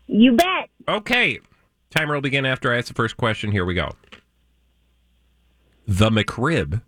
[0.06, 0.68] You bet.
[0.86, 1.38] Okay.
[1.90, 3.52] Timer will begin after I ask the first question.
[3.52, 3.92] Here we go.
[5.86, 6.82] The McRib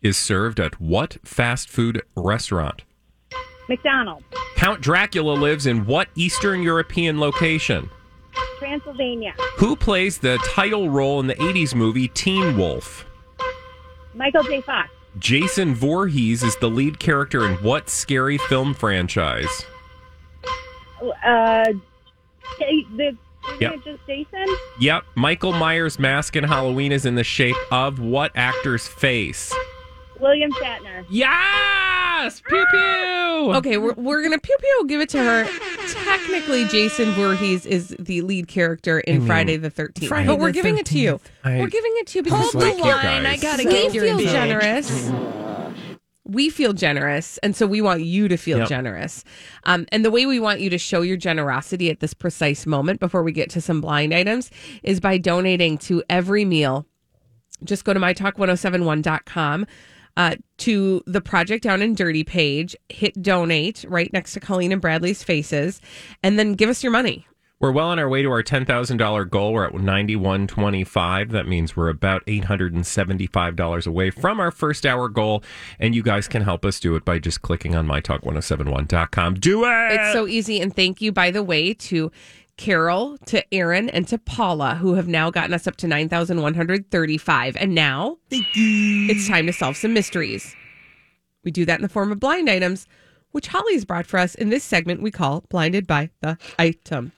[0.00, 2.82] is served at what fast food restaurant?
[3.68, 4.24] McDonald's,
[4.56, 7.90] Count Dracula lives in what Eastern European location?
[8.58, 13.04] Transylvania, Who plays the title role in the 80s movie Teen Wolf?
[14.14, 14.60] Michael J.
[14.62, 14.88] Fox.
[15.18, 19.64] Jason Voorhees is the lead character in what scary film franchise?
[21.24, 21.64] Uh,
[22.58, 23.16] the,
[23.60, 23.72] Yep.
[23.74, 24.46] it just Jason?
[24.80, 25.04] Yep.
[25.14, 29.52] Michael Myers' mask in Halloween is in the shape of what actor's face?
[30.18, 31.04] William Shatner.
[32.24, 32.40] Yes!
[32.48, 33.54] Pew pew!
[33.56, 35.44] Okay, we're, we're gonna pew pew give it to her.
[36.04, 40.52] Technically, Jason Voorhees is the lead character in mean, Friday the Thirteenth, but we're the
[40.52, 41.20] giving it to you.
[41.44, 43.26] I- we're giving it to you because Hold like the you line.
[43.26, 45.10] I gotta we get your feel generous.
[46.26, 48.68] We feel generous, and so we want you to feel Yep.
[48.68, 49.24] generous.
[49.64, 52.98] Um, and the way we want you to show your generosity at this precise moment,
[52.98, 54.50] before we get to some blind items,
[54.82, 56.86] is by donating to every meal.
[57.62, 59.66] Just go to mytalk1071.com
[60.16, 64.80] uh, to the Project Down and Dirty page, hit donate right next to Colleen and
[64.80, 65.80] Bradley's faces,
[66.22, 67.26] and then give us your money.
[67.60, 69.52] We're well on our way to our $10,000 goal.
[69.54, 71.30] We're at 9125.
[71.30, 75.42] That means we're about $875 away from our first hour goal.
[75.78, 79.34] And you guys can help us do it by just clicking on mytalk1071.com.
[79.34, 79.92] Do it!
[79.92, 80.60] It's so easy.
[80.60, 82.12] And thank you, by the way, to
[82.56, 87.56] Carol, to Aaron, and to Paula, who have now gotten us up to 9,135.
[87.56, 90.54] And now it's time to solve some mysteries.
[91.42, 92.86] We do that in the form of blind items,
[93.32, 97.12] which Holly's brought for us in this segment we call Blinded by the Item.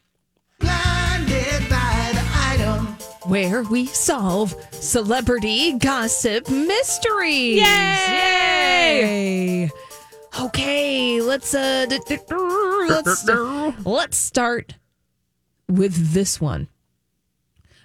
[0.59, 2.87] Blinded by the item.
[3.31, 7.61] where we solve celebrity gossip mysteries.
[7.61, 9.70] Yay!
[10.40, 12.18] Okay, let's uh d- d-
[12.88, 13.27] let's
[13.87, 14.75] let's start
[15.68, 16.68] with this one.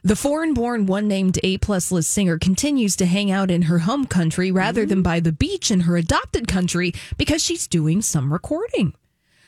[0.03, 4.83] The foreign-born one-named A-plus list singer continues to hang out in her home country rather
[4.85, 8.93] than by the beach in her adopted country because she's doing some recording.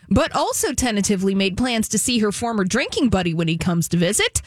[0.09, 3.97] But also tentatively made plans to see her former drinking buddy when he comes to
[3.97, 4.41] visit.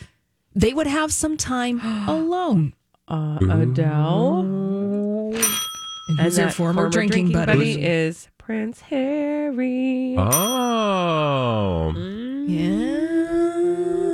[0.55, 2.75] They would have some time alone.
[3.09, 4.40] Uh, Adele.
[5.35, 5.35] And
[6.09, 7.85] And who's her that former, drinking, buddy?
[7.85, 10.14] is Prince Harry.
[10.18, 11.92] Oh.
[12.46, 13.56] Yeah.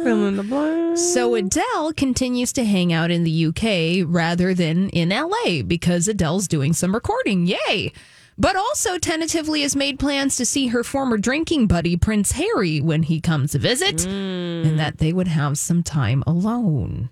[0.02, 1.00] Fill in the blanks.
[1.00, 6.48] So Adele continues to hang out in the UK rather than in LA because Adele's
[6.48, 7.46] doing some recording.
[7.46, 7.92] Yay!
[8.38, 13.04] But also tentatively has made plans to see her former drinking buddy Prince Harry when
[13.04, 14.10] he comes to visit, hmm.
[14.10, 17.10] and that they would have some time alone.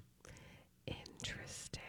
[0.87, 1.83] Interesting.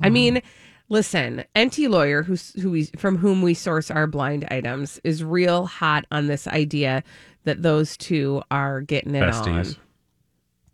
[0.00, 0.14] I hmm.
[0.14, 0.42] mean,
[0.88, 5.66] listen, Enty lawyer, who's who we from whom we source our blind items, is real
[5.66, 7.02] hot on this idea
[7.44, 9.76] that those two are getting it Besties.
[9.76, 9.83] on.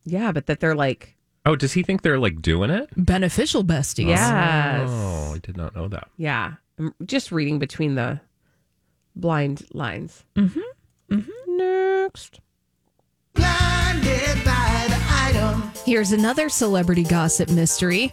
[0.04, 2.88] Yeah, but that they're like, Oh, does he think they're like doing it?
[2.96, 4.08] Beneficial besties.
[4.08, 6.08] yes, Oh, I did not know that.
[6.16, 6.54] yeah.
[6.78, 8.20] I'm just reading between the
[9.14, 10.24] blind lines.
[10.36, 11.14] Mm-hmm.
[11.14, 11.56] Mm-hmm.
[11.58, 12.40] Next.
[13.34, 15.70] Blinded by the item.
[15.84, 18.10] Here's another celebrity gossip mystery.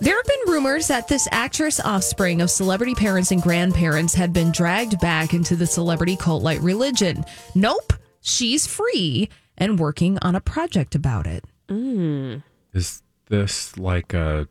[0.00, 4.52] There have been rumors that this actress offspring of celebrity parents and grandparents had been
[4.52, 7.24] dragged back into the celebrity cult like religion.
[7.54, 11.44] Nope, she's free and working on a project about it.
[11.68, 12.42] Mm.
[12.72, 14.48] Is this like a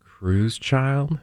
[0.00, 1.18] cruise child?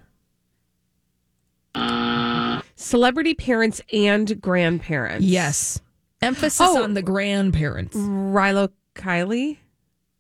[2.76, 5.26] Celebrity parents and grandparents.
[5.26, 5.80] Yes.
[6.22, 6.84] Emphasis Oh.
[6.84, 7.96] on the grandparents.
[7.96, 9.58] Rilo Kiley,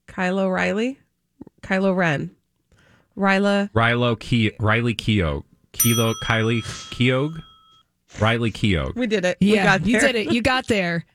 [0.07, 0.99] Kylo Riley,
[1.61, 2.31] Kylo Ren,
[3.17, 3.69] Ryla.
[3.73, 5.43] Rilo Ke- Riley Keough.
[5.73, 7.33] Kilo Kylie Keogh?
[8.19, 8.95] Riley Keough.
[8.95, 9.37] We did it.
[9.41, 10.31] We Yeah, got you did it.
[10.31, 11.05] You got there.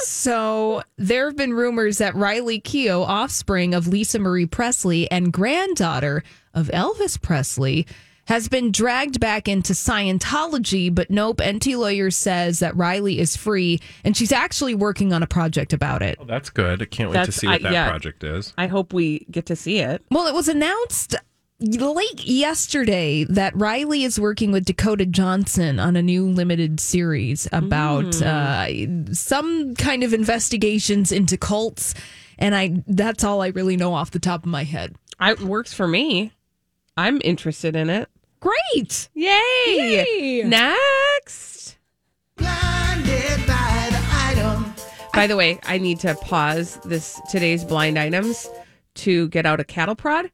[0.00, 6.22] So there have been rumors that Riley Keough, offspring of Lisa Marie Presley and granddaughter
[6.54, 7.84] of Elvis Presley,
[8.26, 10.94] has been dragged back into Scientology.
[10.94, 15.26] But nope, Enty Lawyer says that Riley is free and she's actually working on a
[15.26, 16.16] project about it.
[16.20, 16.80] Oh, that's good.
[16.80, 17.88] I can't wait That's- to see what I- that yeah.
[17.88, 18.52] project is.
[18.56, 20.04] I hope we get to see it.
[20.12, 21.16] Well, it was announced
[21.60, 28.22] late yesterday that Riley is working with Dakota Johnson on a new limited series about
[28.22, 31.94] uh, some kind of investigations into cults,
[32.38, 34.94] and I that's all I really know off the top of my head.
[35.20, 36.32] It works for me.
[36.96, 38.08] I'm interested in it.
[38.40, 39.08] Great!
[39.14, 39.34] Yay!
[39.76, 40.42] Yay!
[40.44, 41.76] Next.
[42.36, 44.74] Blinded by the item.
[45.12, 48.48] By the way, I need to pause this today's blind items
[48.94, 50.30] to get out a cattle prod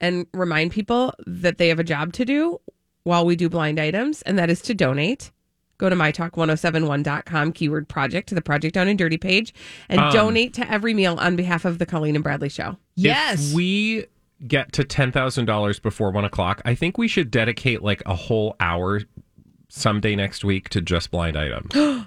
[0.00, 2.60] and remind people that they have a job to do
[3.04, 5.30] while we do blind items, and that is to donate.
[5.78, 9.52] Go to mytalk1071.com keyword project to the Project Down and Dirty page
[9.88, 12.78] and Um, donate to every meal on behalf of the Colleen and Bradley show.
[12.94, 13.48] Yes.
[13.48, 14.06] If we
[14.46, 19.02] get to $10,000 before one o'clock, I think we should dedicate like a whole hour
[19.68, 21.74] someday next week to just blind items.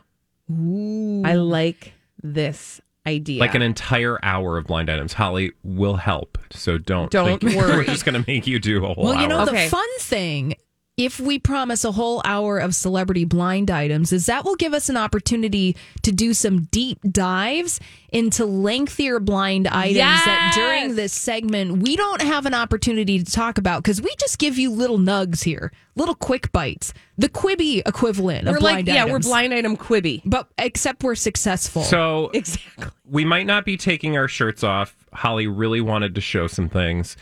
[1.28, 3.40] I like this idea.
[3.40, 5.14] Like an entire hour of blind items.
[5.14, 6.38] Holly will help.
[6.52, 7.78] So don't Don't think worry.
[7.78, 9.22] We're just going to make you do a whole Well, hour.
[9.22, 9.66] you know, Okay.
[9.66, 10.56] the fun thing,
[10.98, 14.90] if we promise a whole hour of celebrity blind items, is that will give us
[14.90, 17.80] an opportunity to do some deep dives
[18.10, 23.60] into lengthier blind items that during this segment we don't have an opportunity to talk
[23.60, 28.48] about because we just give you little nugs here, little quick bites, the Quibi equivalent
[28.48, 29.12] of we're like, blind yeah, items.
[29.26, 31.84] we're blind item Quibi But except we're successful.
[31.84, 32.88] So Exactly.
[33.08, 34.96] we might not be taking our shirts off.
[35.14, 37.18] Holly really wanted to show some things,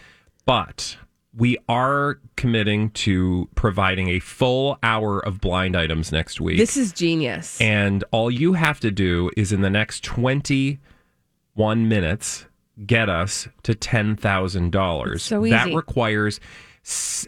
[0.45, 0.95] but
[1.37, 6.57] we are committing to providing a full hour of blind items next week.
[6.57, 7.59] This is genius.
[7.59, 10.79] and all you have to do is in the next 21
[11.87, 12.45] minutes
[12.85, 15.19] get us to $10,000.
[15.21, 15.51] so easy.
[15.51, 16.39] That requires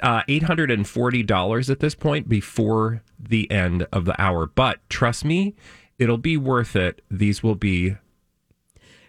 [0.01, 4.45] uh, $840 at this point before the end of the hour.
[4.45, 5.55] But trust me,
[5.97, 7.01] it'll be worth it.
[7.09, 7.95] These will be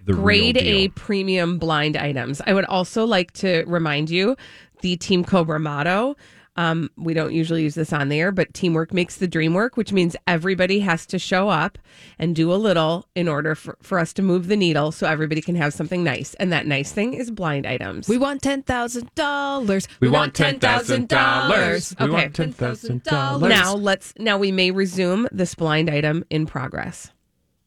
[0.06, 2.40] grade A premium blind items.
[2.46, 4.36] I would also like to remind you
[4.80, 6.16] the Team Cobra motto.
[6.56, 9.92] Um, we don't usually use this on there, but teamwork makes the dream work, which
[9.92, 11.78] means everybody has to show up
[12.18, 15.40] and do a little in order for, for us to move the needle so everybody
[15.40, 16.34] can have something nice.
[16.34, 18.08] And that nice thing is blind items.
[18.08, 19.86] we want ten thousand dollars.
[20.00, 22.00] We want $10,000.
[22.00, 22.12] We Okay.
[22.12, 23.48] want $10,000.
[23.48, 27.12] now let's now we may resume this blind item in progress.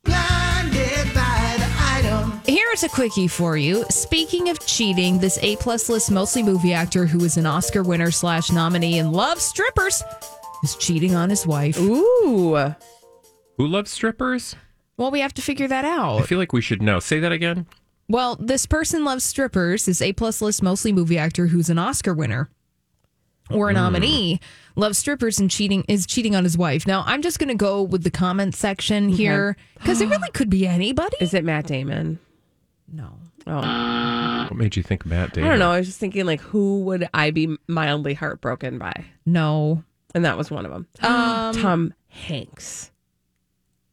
[0.03, 0.90] Blinded by the item.
[2.47, 3.85] Here's a quickie for you.
[3.89, 8.09] Speaking of cheating, this A plus list mostly movie actor who is an Oscar winner
[8.09, 10.03] slash nominee and loves strippers
[10.63, 11.79] is cheating on his wife.
[11.79, 12.55] Ooh.
[13.57, 14.55] Who loves strippers?
[14.97, 16.21] Well, we have to figure that out.
[16.21, 16.99] I feel like we should know.
[16.99, 17.67] Say that again.
[18.09, 19.85] Well, this person loves strippers.
[19.85, 22.49] This A plus list mostly movie actor who's an Oscar winner
[23.51, 23.79] or a hmm.
[23.79, 24.39] nominee
[24.75, 26.87] loves strippers and cheating is cheating on his wife.
[26.87, 30.49] Now, I'm just going to go with the comment section here because it really could
[30.49, 31.17] be anybody.
[31.19, 32.19] Is it Matt Damon?
[32.91, 33.13] No.
[33.47, 34.45] Oh.
[34.49, 35.47] What made you think Matt David?
[35.47, 35.71] I don't know.
[35.71, 39.05] I was just thinking, like, who would I be mildly heartbroken by?
[39.25, 39.83] No.
[40.13, 40.87] And that was one of them.
[41.01, 42.91] Um, Tom Hanks.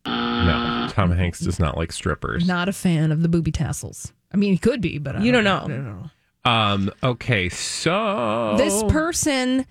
[0.07, 2.47] No, Tom Hanks does not like strippers.
[2.47, 4.13] Not a fan of the booby tassels.
[4.33, 5.69] I mean, he could be, but I You don't I know.
[5.69, 6.51] don't know.
[6.51, 6.91] Um.
[7.03, 7.49] Okay.
[7.51, 9.67] So This person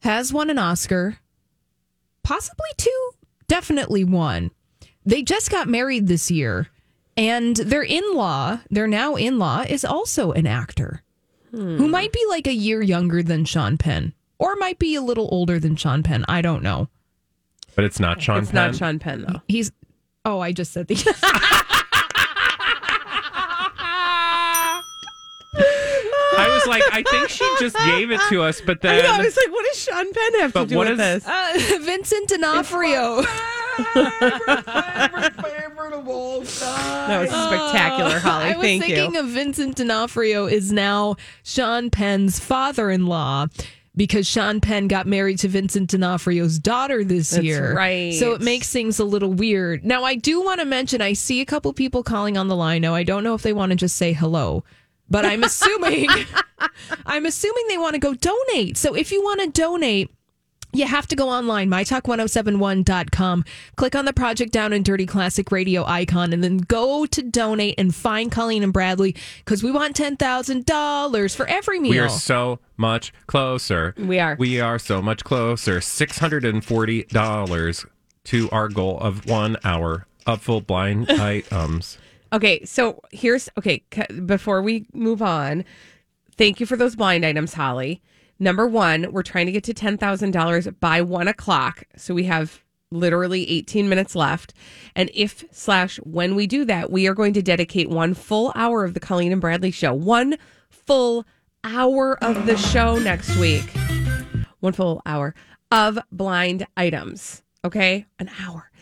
[0.00, 1.18] has won an Oscar,
[2.22, 3.10] possibly two,
[3.48, 4.50] definitely one.
[5.06, 6.68] They just got married this year,
[7.16, 11.02] and their in law, their now in law, is also an actor
[11.52, 15.28] who might be like a year younger than Sean Penn, or might be a little
[15.30, 16.24] older than Sean Penn.
[16.28, 16.88] I don't know.
[17.76, 18.54] but it's not Sean it's Penn.
[18.72, 19.40] not Sean Penn, though.
[19.46, 19.70] He's.
[20.24, 20.94] Oh, I just said the.
[26.38, 29.12] I was like, I think she just gave it to us, but I then know.
[29.12, 31.26] I was like, what does Sean Penn have to But do what with is- this?
[31.26, 33.22] Uh, Vincent D'Onofrio.
[36.24, 38.44] That was spectacular, Holly.
[38.44, 39.20] I was Thank thinking you.
[39.20, 43.46] of Vincent D'Onofrio is now Sean Penn's father-in-law
[43.96, 47.74] because Sean Penn got married to Vincent D'Onofrio's daughter this That's year.
[47.74, 48.14] right.
[48.14, 49.84] So it makes things a little weird.
[49.84, 52.82] Now I do want to mention I see a couple people calling on the line.
[52.82, 54.64] Now I don't know if they want to just say hello.
[55.10, 56.08] But I'm assuming
[57.06, 58.76] I'm assuming they want to go donate.
[58.76, 60.10] So if you want to donate,
[60.72, 63.44] you have to go online, mytalk1071.com,
[63.76, 67.76] click on the Project Down and Dirty Classic Radio icon, and then go to donate
[67.78, 71.90] and find Colleen and Bradley because we want $10,000 for every meal.
[71.90, 73.94] we are so much closer.
[73.96, 74.36] We are.
[74.38, 75.80] We are so much closer.
[75.80, 77.86] Six hundred and forty dollars
[78.24, 81.98] to our goal of one hour of full blind items.
[82.34, 83.84] Okay, so here's okay.
[83.94, 85.64] c- Before we move on,
[86.36, 88.02] thank you for those blind items, Holly.
[88.40, 92.24] Number one, we're trying to get to ten thousand dollars by one o'clock, so we
[92.24, 94.52] have literally eighteen minutes left.
[94.96, 98.84] And if slash when we do that, we are going to dedicate one full hour
[98.84, 100.36] of the Colleen and Bradley show, one
[100.70, 101.24] full
[101.62, 103.70] hour of the show next week,
[104.58, 105.36] one full hour
[105.70, 107.44] of blind items.
[107.64, 108.72] Okay, an hour.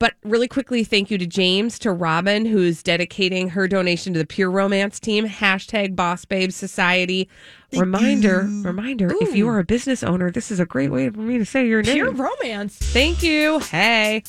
[0.00, 4.24] But really quickly, thank you to James, to Robin, who's dedicating her donation to the
[4.24, 5.26] Pure Romance team.
[5.26, 7.28] Hashtag Boss Babe Society.
[7.74, 11.36] reminder, reminder, if you are a business owner, this is a great way for me
[11.36, 11.96] to say your name.
[11.96, 12.76] Pure romance.
[12.76, 13.58] Thank you.
[13.58, 14.22] Hey.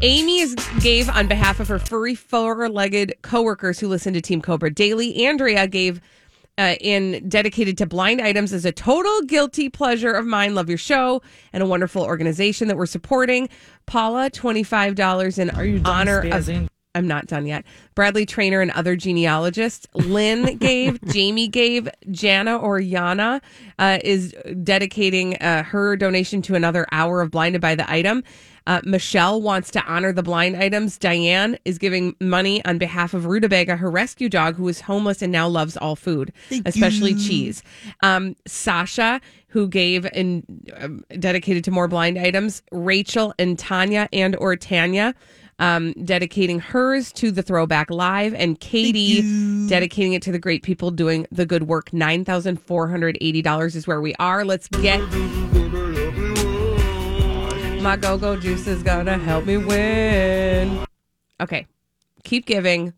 [0.00, 4.70] Amy is, gave on behalf of her furry four-legged coworkers who listen to Team Cobra
[4.70, 5.26] daily.
[5.26, 6.00] Andrea gave
[6.58, 10.54] uh, in dedicated to blind items is a total guilty pleasure of mine.
[10.54, 13.48] Love your show and a wonderful organization that we're supporting.
[13.86, 15.50] Paula, twenty five dollars in
[15.86, 17.64] honor of I'm not done yet.
[17.94, 19.86] Bradley Traynor and other genealogists.
[19.94, 23.40] Lynn gave, Jamie gave, Jana or Yana
[23.78, 24.34] uh, is
[24.64, 28.24] dedicating uh, her donation to another hour of Blinded by the Item.
[28.68, 30.98] Uh, Michelle wants to honor the blind items.
[30.98, 35.32] Diane is giving money on behalf of Rutabaga, her rescue dog, who is homeless and
[35.32, 36.32] now loves all food,
[36.66, 37.62] especially cheese.
[38.02, 40.44] Um, Sasha, who gave and
[40.76, 42.62] um, dedicated to more blind items.
[42.70, 45.14] Rachel and Tanya and or Tanya
[45.58, 50.90] um, dedicating hers to the Throwback Live, and Katie dedicating it to the great people
[50.90, 51.92] doing the good work.
[51.92, 54.44] Nine thousand four hundred eighty dollars is where we are.
[54.44, 55.00] Let's get.
[57.80, 60.84] My go go juice is gonna help me win.
[61.40, 61.66] Okay,
[62.24, 62.92] keep giving.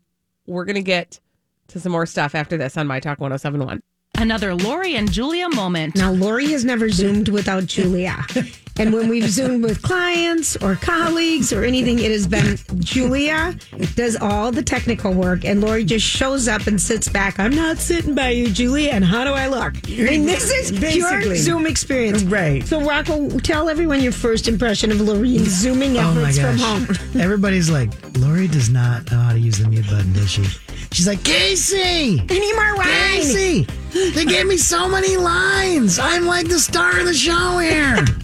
[0.47, 1.19] We're gonna get
[1.67, 3.81] to some more stuff after this on My Talk 1071.
[4.17, 5.95] Another Lori and Julia moment.
[5.95, 8.25] Now, Lori has never Zoomed without Julia.
[8.79, 13.53] And when we've Zoomed with clients or colleagues or anything, it has been Julia
[13.95, 17.37] does all the technical work, and Lori just shows up and sits back.
[17.37, 19.75] I'm not sitting by you, Julia, and how do I look?
[19.87, 21.37] I mean, this is your Basically.
[21.37, 22.23] Zoom experience.
[22.23, 22.65] Right.
[22.65, 26.87] So, Rocco, tell everyone your first impression of Lori's Zooming Oh my efforts from home.
[27.21, 30.43] Everybody's like, Lori does not know how to use the mute button, does she?
[30.91, 32.19] She's like, Casey!
[32.29, 32.87] Any more wine?
[32.87, 33.67] Casey!
[33.93, 35.99] They gave me so many lines.
[35.99, 38.05] I'm like the star of the show here.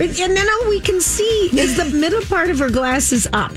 [0.00, 3.52] And then all we can see is the middle part of her glasses up.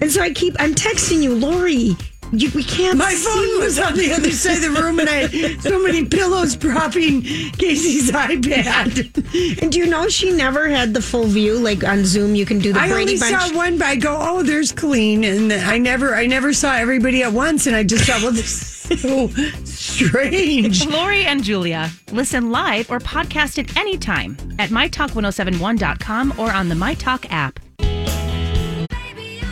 [0.00, 1.96] And so I keep, I'm texting you, Lori.
[2.32, 5.08] You, we can't My see phone was on the other side of the room, and
[5.08, 9.60] I had so many pillows propping Casey's iPad.
[9.62, 11.58] And do you know she never had the full view?
[11.58, 13.50] Like on Zoom, you can do the I Brady only Bunch.
[13.50, 17.22] saw one, but I go, "Oh, there's Colleen," and I never, I never saw everybody
[17.22, 19.28] at once, and I just thought, "Well, this is so
[19.64, 21.90] strange." Lori and Julia.
[22.12, 27.58] Listen live or podcast at any time at mytalk1071.com or on the MyTalk app.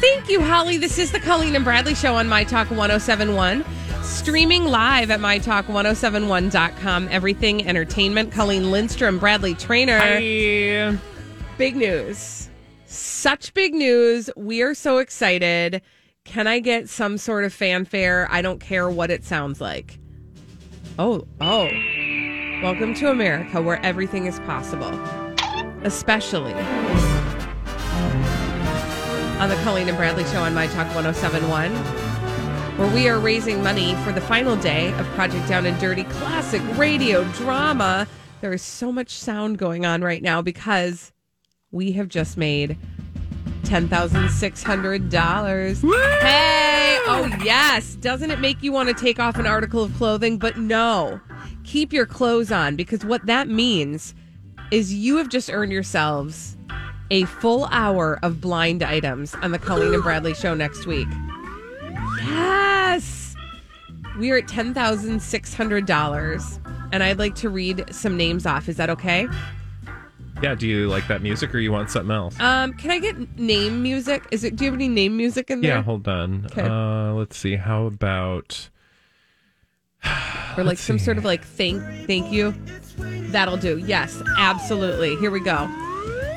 [0.01, 0.78] Thank you, Holly.
[0.78, 3.64] This is the Colleen and Bradley Show on MyTalk 1071.
[4.03, 7.09] Streaming live at mytalk1071.com.
[7.11, 8.32] Everything entertainment.
[8.32, 9.99] Colleen Lindstrom, Bradley Traynor.
[9.99, 10.99] Hi.
[11.59, 12.49] Big news.
[12.86, 14.30] Such big news.
[14.36, 15.82] We are so excited.
[16.31, 18.28] Can I get some sort of fanfare?
[18.31, 19.99] I don't care what it sounds like.
[20.97, 21.68] Oh, oh.
[22.62, 24.93] Welcome to America where everything is possible.
[25.83, 26.53] Especially
[29.41, 31.74] on the Colleen and Bradley Show on My Talk 1071,
[32.78, 36.62] where we are raising money for the final day of Project Down and Dirty classic
[36.78, 38.07] radio drama.
[38.41, 41.11] There is so much sound going on right now because
[41.72, 42.78] we have just made
[43.70, 46.20] $10,600.
[46.20, 46.98] Hey!
[47.06, 47.94] Oh, yes.
[47.94, 50.38] Doesn't it make you want to take off an article of clothing?
[50.38, 51.20] But no.
[51.62, 54.12] Keep your clothes on because what that means
[54.72, 56.56] is you have just earned yourselves
[57.12, 61.06] a full hour of blind items on the Colleen and Bradley show next week.
[62.16, 63.36] Yes.
[64.18, 66.58] We are at $10,600
[66.92, 68.68] and I'd like to read some names off.
[68.68, 69.28] Is that okay?
[70.43, 72.38] Yeah, do you like that music or you want something else?
[72.41, 74.26] Um, can I get name music?
[74.30, 75.76] Is it do you have any name music in there?
[75.76, 76.47] Yeah, hold on.
[76.47, 76.62] Okay.
[76.62, 77.57] Uh, let's see.
[77.57, 78.70] How about
[80.57, 82.55] or like some sort of like thank thank you.
[83.30, 83.78] That'll do.
[83.78, 85.16] Yes, absolutely.
[85.16, 85.68] Here we go.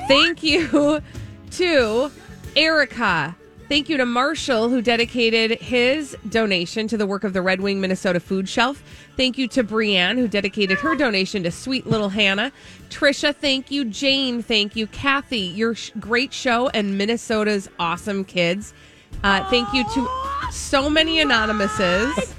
[0.08, 1.02] Thank you
[1.52, 2.12] to
[2.56, 3.36] Erica.
[3.74, 7.82] Thank you to Marshall, who dedicated his donation to the work of the Red Wing
[7.82, 8.84] Minnesota Food Shelf.
[9.18, 12.52] Thank you to Brienne, who dedicated her donation to sweet little Hannah.
[12.92, 13.84] Trisha, thank you.
[13.84, 14.86] Jane, thank you.
[14.86, 18.76] Kathy, your sh- great show and Minnesota's awesome kids.
[19.24, 20.08] Uh, thank you to
[20.52, 22.36] so many anonymouses.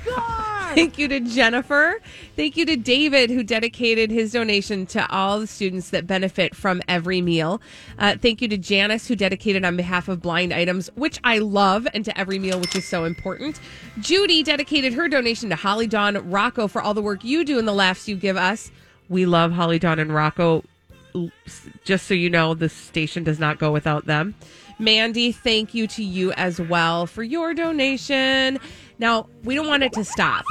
[0.84, 2.00] Thank you to Jennifer.
[2.34, 6.82] Thank you to David, who dedicated his donation to all the students that benefit from
[6.88, 7.62] every meal.
[7.96, 11.86] Uh, thank you to Janice, who dedicated on behalf of Blind Items, which I love,
[11.94, 13.60] and to every meal, which is so important.
[14.00, 17.68] Judy dedicated her donation to Holly Dawn Rocco for all the work you do and
[17.68, 18.72] the laughs you give us.
[19.08, 20.64] We love Holly Dawn and Rocco.
[21.84, 24.34] Just so you know, the station does not go without them.
[24.78, 28.58] Mandy, thank you to you as well for your donation.
[28.98, 30.44] Now, we don't want it to stop.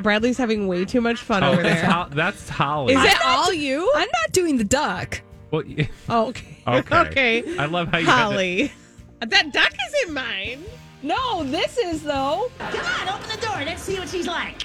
[0.00, 1.90] Bradley's having way too much fun Oh, over that's, there.
[1.90, 2.94] Ho- that's Holly.
[2.94, 3.90] Is it all you?
[3.96, 5.20] I'm not doing the duck.
[5.50, 6.54] Well, y- Oh, okay.
[6.68, 6.96] Okay.
[7.40, 7.58] okay.
[7.58, 8.72] I love how you had to- Holly.
[9.20, 10.62] That duck isn't mine.
[11.02, 12.50] No, this is though.
[12.58, 13.56] Come on, open the door.
[13.64, 14.64] Let's see what she's like.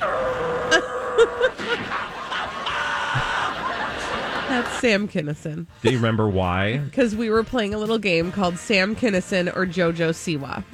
[4.48, 5.66] That's Sam Kinison.
[5.82, 6.78] Do you remember why?
[6.88, 10.64] Because we were playing a little game called Sam Kinison or JoJo Siwa.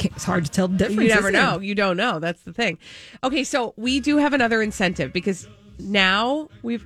[0.00, 1.02] It's hard to tell the difference.
[1.02, 1.42] You never isn't it?
[1.42, 1.58] know.
[1.60, 2.18] You don't know.
[2.18, 2.78] That's the thing.
[3.22, 5.48] Okay, so we do have another incentive because
[5.78, 6.84] now we've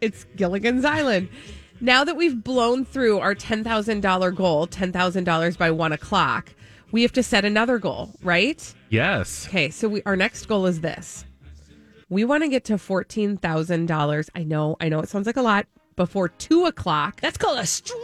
[0.00, 1.28] it's Gilligan's Island.
[1.80, 6.54] now that we've blown through our $10,000 goal, $10,000 by one o'clock,
[6.92, 8.72] we have to set another goal, right?
[8.88, 9.46] Yes.
[9.48, 11.25] Okay, so we, our next goal is this.
[12.08, 14.28] We want to get to $14,000.
[14.34, 17.20] I know, I know it sounds like a lot before two o'clock.
[17.20, 17.98] That's called a stretch.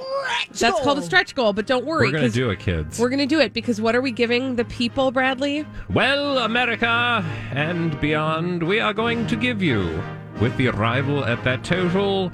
[0.49, 0.81] That's goal.
[0.83, 2.09] called a stretch goal, but don't worry.
[2.09, 2.99] We're going to do it, kids.
[2.99, 5.67] We're going to do it because what are we giving the people, Bradley?
[5.89, 10.03] Well, America and beyond, we are going to give you,
[10.41, 12.33] with the arrival at that total,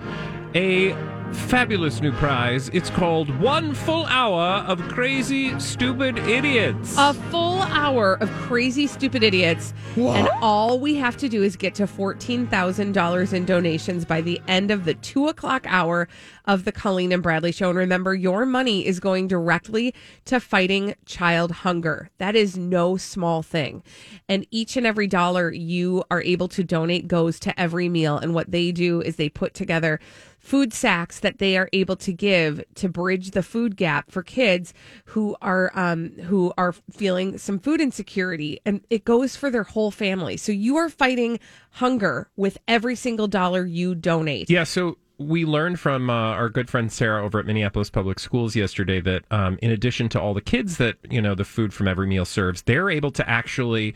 [0.54, 0.92] a
[1.32, 2.68] fabulous new prize.
[2.72, 6.94] It's called One Full Hour of Crazy Stupid Idiots.
[6.98, 9.72] A full hour of crazy, stupid idiots.
[9.96, 14.70] And all we have to do is get to $14,000 in donations by the end
[14.70, 16.08] of the two o'clock hour
[16.44, 17.68] of the Colleen and Bradley show.
[17.68, 19.94] And remember, your money is going directly
[20.26, 22.10] to fighting child hunger.
[22.18, 23.82] That is no small thing.
[24.28, 28.18] And each and every dollar you are able to donate goes to every meal.
[28.18, 30.00] And what they do is they put together
[30.48, 34.72] food sacks that they are able to give to bridge the food gap for kids
[35.04, 39.90] who are um, who are feeling some food insecurity, and it goes for their whole
[39.90, 40.38] family.
[40.38, 41.38] So you are fighting
[41.72, 44.48] hunger with every single dollar you donate.
[44.48, 48.56] Yeah, so we learned from uh, our good friend Sarah over at Minneapolis Public Schools
[48.56, 51.88] yesterday that um, in addition to all the kids that you know the food from
[51.88, 53.94] every meal serves, they're able to actually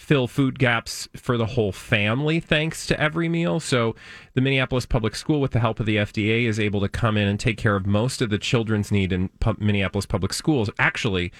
[0.00, 3.60] fill food gaps for the whole family thanks to every meal.
[3.60, 3.94] So
[4.34, 7.28] the Minneapolis Public School, with the help of the FDA, is able to come in
[7.28, 10.70] and take care of most of the children's need in pu- Minneapolis Public Schools.
[10.78, 11.32] Actually.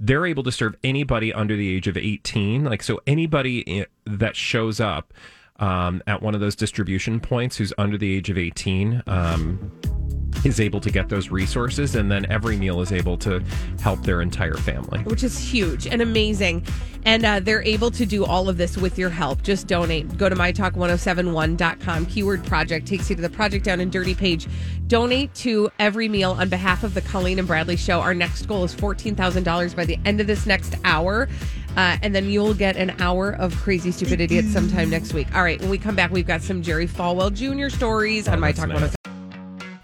[0.00, 2.62] They're able to serve anybody under the age of 18.
[2.62, 5.12] Like, so anybody i- that shows up
[5.58, 9.72] um, at one of those distribution points who's under the age of 18 um,
[10.44, 11.94] is able to get those resources.
[11.94, 13.42] And then every meal is able to
[13.80, 15.00] help their entire family.
[15.00, 16.64] which is huge and amazing.
[17.04, 19.42] And uh, they're able to do all of this with your help.
[19.42, 20.18] Just donate.
[20.18, 22.06] Go to mytalk1071.com.
[22.06, 24.46] Keyword project takes you to the project down and dirty page.
[24.88, 28.00] Donate to every meal on behalf of the Colleen and Bradley show.
[28.00, 31.28] Our next goal is $14,000 by the end of this next hour.
[31.76, 35.32] Uh, and then you'll get an hour of crazy stupid idiots sometime next week.
[35.34, 37.74] All right, when we come back, we've got some Jerry Falwell Jr.
[37.74, 38.97] stories on My Talk 107.